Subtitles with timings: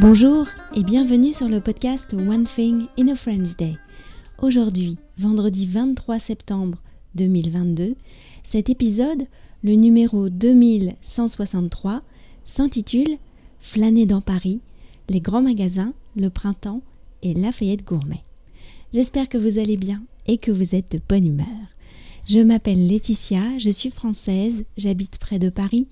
[0.00, 3.76] Bonjour et bienvenue sur le podcast One Thing in a French Day.
[4.40, 6.78] Aujourd'hui, vendredi 23 septembre
[7.16, 7.96] 2022,
[8.44, 9.24] cet épisode,
[9.64, 12.02] le numéro 2163,
[12.44, 13.16] s'intitule
[13.58, 14.60] Flâner dans Paris,
[15.08, 16.82] les grands magasins, le printemps
[17.24, 18.22] et Lafayette Gourmet.
[18.94, 21.46] J'espère que vous allez bien et que vous êtes de bonne humeur.
[22.24, 25.88] Je m'appelle Laetitia, je suis française, j'habite près de Paris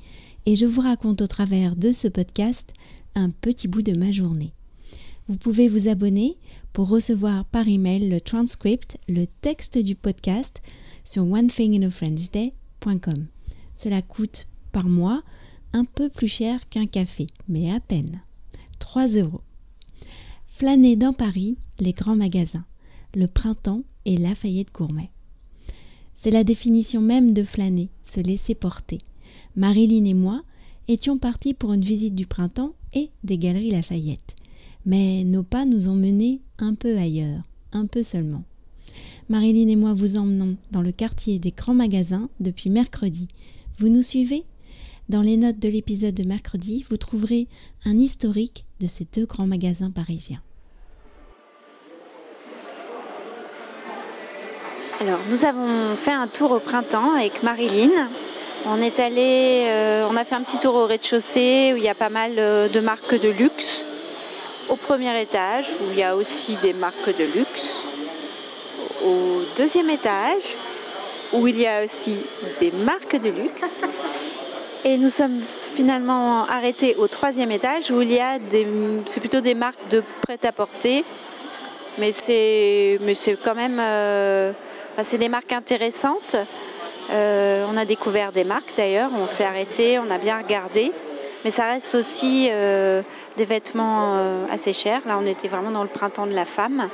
[0.47, 2.73] et je vous raconte au travers de ce podcast
[3.17, 4.53] un petit bout de ma journée.
[5.27, 6.39] Vous pouvez vous abonner
[6.73, 10.63] pour recevoir par email le transcript, le texte du podcast
[11.03, 13.27] sur onethinginafrenchday.com.
[13.75, 15.25] Cela coûte par mois
[15.73, 18.21] un peu plus cher qu'un café, mais à peine.
[18.79, 19.41] 3 euros.
[20.47, 22.65] Flâner dans Paris, les grands magasins,
[23.15, 25.11] le printemps et Lafayette Gourmet.
[26.15, 28.99] C'est la définition même de flâner, se laisser porter.
[29.57, 30.43] Marilyn et moi
[30.89, 34.37] étions partis pour une visite du printemps et des galeries Lafayette.
[34.85, 38.45] Mais nos pas nous ont menés un peu ailleurs, un peu seulement.
[39.29, 43.29] Marilyn et moi vous emmenons dans le quartier des grands magasins depuis mercredi.
[43.79, 44.45] Vous nous suivez?
[45.09, 47.47] Dans les notes de l'épisode de mercredi, vous trouverez
[47.85, 50.43] un historique de ces deux grands magasins parisiens.
[55.01, 57.91] Alors, nous avons fait un tour au printemps avec Marilyn.
[58.69, 61.89] On est allé, euh, on a fait un petit tour au rez-de-chaussée où il y
[61.89, 63.87] a pas mal euh, de marques de luxe.
[64.69, 67.87] Au premier étage où il y a aussi des marques de luxe.
[69.05, 70.57] Au deuxième étage
[71.33, 72.17] où il y a aussi
[72.59, 73.65] des marques de luxe.
[74.85, 75.43] Et nous sommes
[75.75, 78.67] finalement arrêtés au troisième étage où il y a des,
[79.07, 81.05] c'est plutôt des marques de prêt-à-porter,
[81.99, 82.99] mais c'est,
[83.45, 84.53] quand même, euh,
[85.13, 86.37] des marques intéressantes.
[87.11, 90.93] Euh, on a découvert des marques d'ailleurs, on s'est arrêté, on a bien regardé.
[91.45, 93.03] Mais ça reste aussi euh,
[93.37, 95.03] des vêtements euh, assez chers.
[95.07, 96.89] Là, on était vraiment dans le printemps de la femme.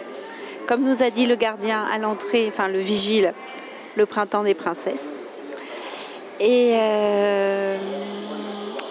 [0.67, 3.33] Comme nous a dit le gardien à l'entrée, enfin le vigile,
[3.96, 5.08] le printemps des princesses.
[6.40, 6.74] Et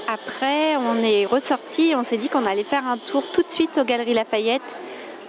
[0.08, 3.78] après, on est ressorti, on s'est dit qu'on allait faire un tour tout de suite
[3.78, 4.78] aux Galeries Lafayette,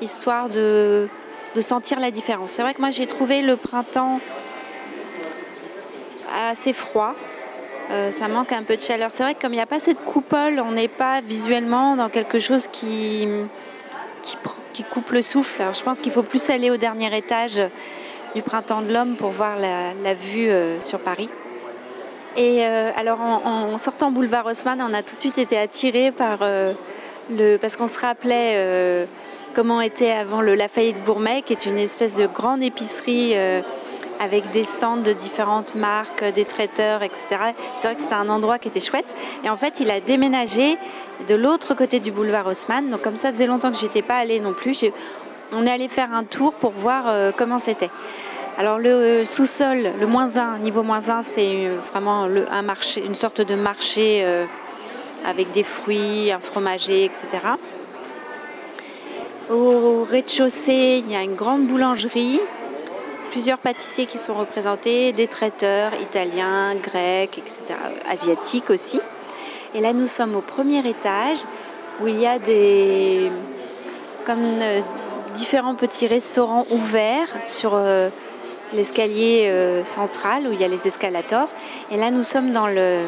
[0.01, 1.09] histoire de,
[1.55, 2.53] de sentir la différence.
[2.53, 4.21] C'est vrai que moi, j'ai trouvé le printemps
[6.33, 7.15] assez froid.
[7.91, 9.11] Euh, ça manque un peu de chaleur.
[9.13, 12.09] C'est vrai que comme il n'y a pas cette coupole, on n'est pas visuellement dans
[12.09, 13.29] quelque chose qui,
[14.73, 15.61] qui, coupe le souffle.
[15.61, 17.61] Alors, je pense qu'il faut plus aller au dernier étage
[18.35, 21.29] du Printemps de l'Homme pour voir la, vue euh, sur Paris.
[22.37, 26.39] Et euh, alors en, sortant boulevard Haussmann, on a tout de suite été attiré par
[27.29, 27.59] le.
[27.59, 29.07] parce qu'on se rappelait
[29.53, 33.35] comment était avant le Lafayette Gourmet, qui est une espèce de grande épicerie
[34.23, 37.27] avec des stands de différentes marques, des traiteurs, etc.
[37.79, 39.13] C'est vrai que c'était un endroit qui était chouette.
[39.45, 40.77] Et en fait, il a déménagé
[41.27, 42.89] de l'autre côté du boulevard Haussmann.
[42.89, 44.85] Donc comme ça faisait longtemps que j'étais pas allée non plus,
[45.53, 47.91] on est allé faire un tour pour voir euh, comment c'était.
[48.59, 53.05] Alors le euh, sous-sol, le moins 1, niveau moins 1, c'est euh, vraiment un marché,
[53.05, 54.25] une sorte de marché
[55.27, 57.27] avec des fruits, un fromager, etc.
[59.51, 62.41] Au rez-de-chaussée, il y a une grande boulangerie
[63.33, 67.63] plusieurs pâtissiers qui sont représentés, des traiteurs italiens, grecs, etc.,
[68.09, 69.01] asiatiques aussi.
[69.75, 71.39] Et là, nous sommes au premier étage
[72.01, 73.33] où il y a des
[74.27, 74.83] comme euh,
[75.35, 78.11] différents petits restaurants ouverts sur euh,
[78.75, 81.49] l'escalier euh, central où il y a les escalators.
[81.91, 82.99] Et là, nous sommes dans le,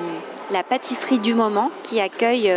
[0.51, 2.51] la pâtisserie du moment qui accueille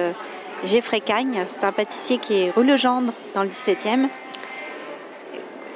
[0.63, 1.43] Geoffrey Cagne.
[1.47, 4.07] C'est un pâtissier qui est rue Legendre dans le 17e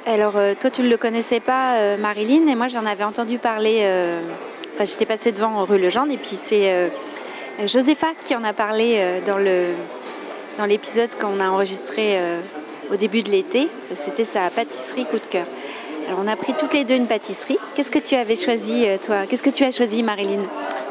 [0.04, 3.38] alors, euh, toi, tu ne le connaissais pas, euh, Marilyn, et moi, j'en avais entendu
[3.38, 3.80] parler.
[3.82, 4.20] Euh,
[4.74, 6.90] enfin, j'étais passée devant rue Legendre, et puis c'est
[7.66, 9.38] Josépha qui en a parlé dans,
[10.58, 12.18] dans l'épisode qu'on a enregistré
[12.90, 13.68] au début de l'été.
[13.94, 15.46] C'était sa pâtisserie coup de cœur.
[16.18, 17.58] On a pris toutes les deux une pâtisserie.
[17.74, 20.42] Qu'est-ce que tu avais choisi, toi Qu'est-ce que tu as choisi, Marilyn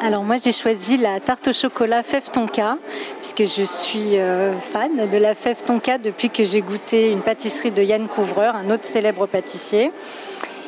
[0.03, 2.79] alors moi j'ai choisi la tarte au chocolat fève tonka
[3.19, 7.69] puisque je suis euh, fan de la fève tonka depuis que j'ai goûté une pâtisserie
[7.69, 9.91] de Yann Couvreur, un autre célèbre pâtissier.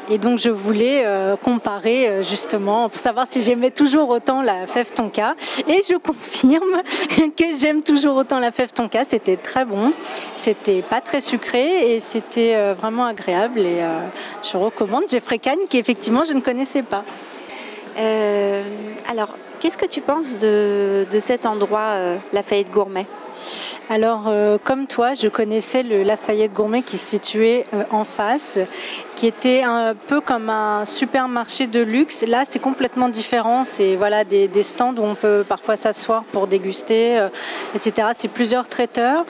[0.10, 4.68] Et donc je voulais euh, comparer euh, justement pour savoir si j'aimais toujours autant la
[4.68, 5.36] fève tonka.
[5.68, 6.82] Et je confirme
[7.38, 9.06] que j'aime toujours autant la fève tonka.
[9.06, 9.94] C'était très bon,
[10.36, 13.60] c'était pas très sucré et c'était vraiment agréable.
[13.60, 13.82] Et
[14.44, 15.40] je recommande Jeffrey
[15.70, 17.04] qui effectivement je ne connaissais pas.
[17.98, 18.64] Euh,
[19.08, 23.06] alors, qu'est-ce que tu penses de, cet endroit, euh, Lafayette Gourmet
[23.90, 28.60] alors, euh, comme toi, je connaissais le Lafayette Gourmet qui se situait en face,
[29.16, 32.24] qui était un peu comme un supermarché de luxe.
[32.28, 33.64] Là, c'est complètement différent.
[33.64, 37.28] C'est voilà des, stands où on peut parfois s'asseoir pour déguster,
[37.76, 38.10] etc.
[38.16, 39.26] C'est plusieurs traiteurs.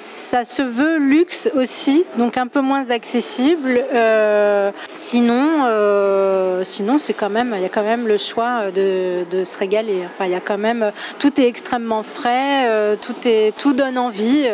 [0.00, 3.84] Ça se veut luxe aussi, donc un peu moins accessible.
[3.92, 9.44] Euh, sinon, euh, sinon c'est quand même, il y a quand même le choix de,
[9.44, 10.02] se régaler.
[10.06, 13.98] Enfin, il y a quand même, tout est extrêmement frais, euh, tout est, tout donne
[13.98, 14.48] envie.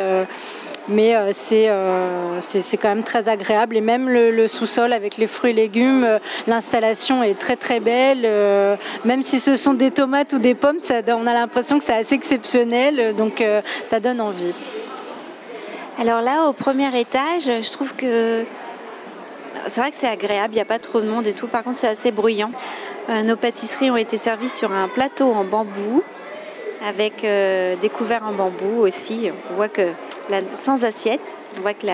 [0.88, 1.70] mais c'est
[2.40, 6.06] c'est quand même très agréable et même le, sous-sol avec les fruits et légumes,
[6.46, 8.22] l'installation est très très belle.
[9.04, 10.78] même si ce sont des tomates ou des pommes,
[11.08, 13.44] on a l'impression que c'est assez exceptionnel, donc
[13.84, 14.54] ça donne envie.
[15.98, 18.44] Alors là, au premier étage, je trouve que
[19.66, 21.46] c'est vrai que c'est agréable, il n'y a pas trop de monde et tout.
[21.46, 22.50] Par contre, c'est assez bruyant.
[23.08, 26.02] Euh, nos pâtisseries ont été servies sur un plateau en bambou
[26.87, 29.31] avec euh, des couverts en bambou aussi.
[29.50, 29.88] On voit que
[30.54, 31.87] sans assiette, on voit que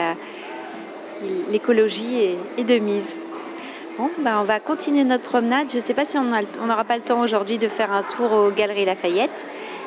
[1.49, 3.17] l'écologie est, de mise.
[3.99, 5.69] Bon, ben on va continuer notre promenade.
[5.71, 8.33] Je ne sais pas si on n'aura pas le temps aujourd'hui de faire un tour
[8.33, 9.47] aux Galeries Lafayette.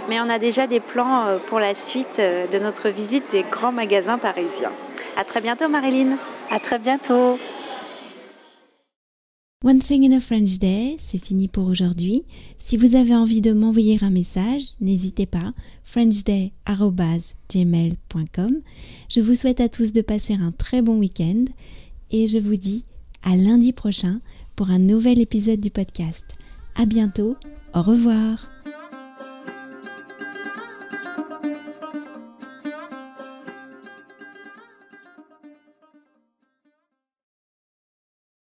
[0.09, 3.43] Mais on a déjà des plans euh, pour la suite euh, de notre visite des
[3.43, 4.71] grands magasins parisiens.
[5.17, 6.19] À très bientôt Marilyn.
[6.51, 7.39] À très bientôt.
[9.63, 12.25] One Thing in a French Day, c'est fini pour aujourd'hui.
[12.59, 15.53] Si vous avez envie de m'envoyer un message, n'hésitez pas,
[15.83, 18.61] frenchday.gmail.com.
[19.09, 21.45] Je vous souhaite à tous de passer un très bon week-end
[22.11, 22.85] et je vous dis
[23.25, 24.21] à lundi prochain
[24.55, 26.25] pour un nouvel épisode du podcast.
[26.75, 27.35] À bientôt,
[27.73, 28.54] au revoir.